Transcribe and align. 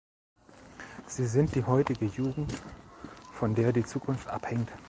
Sie 1.05 1.27
sind 1.27 1.53
die 1.53 1.63
heutige 1.63 2.05
Jugend, 2.05 2.51
von 3.33 3.53
der 3.53 3.71
die 3.71 3.83
Zukunft 3.85 4.27
abhängt. 4.29 4.71